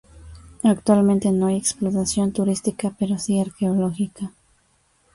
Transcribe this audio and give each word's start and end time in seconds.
Actualmente, 0.63 1.31
no 1.31 1.45
hay 1.45 1.57
explotación 1.57 2.31
turística 2.31 2.91
pero 2.97 3.19
sí 3.19 3.39
arqueológica. 3.39 4.31